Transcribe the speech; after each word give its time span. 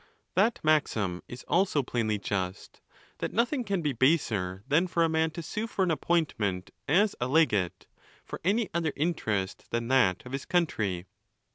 That 0.33 0.59
maxim 0.63 1.21
is 1.27 1.43
also 1.47 1.83
plainly 1.83 2.17
just, 2.17 2.81
that 3.19 3.31
nothing 3.33 3.63
can 3.63 3.83
be 3.83 3.93
baser 3.93 4.63
than 4.67 4.87
for 4.87 5.03
a 5.03 5.09
man 5.09 5.29
to 5.29 5.43
sue 5.43 5.67
for 5.67 5.83
an 5.83 5.91
appointment 5.91 6.71
as 6.87 7.15
a 7.21 7.27
legate, 7.27 7.85
for 8.25 8.41
any 8.43 8.67
other 8.73 8.93
interest 8.95 9.69
than 9.69 9.89
that 9.89 10.25
of 10.25 10.31
his 10.31 10.45
country. 10.45 11.05